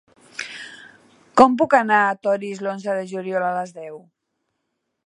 Com 1.41 1.57
puc 1.63 1.75
anar 1.81 2.01
a 2.07 2.17
Torís 2.25 2.65
l'onze 2.69 2.97
de 3.01 3.05
juliol 3.13 3.47
a 3.53 3.57
les 3.61 3.77
deu? 3.79 4.03